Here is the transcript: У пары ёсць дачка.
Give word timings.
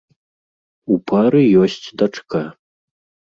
У 0.95 0.97
пары 1.11 1.43
ёсць 1.65 1.93
дачка. 2.03 2.41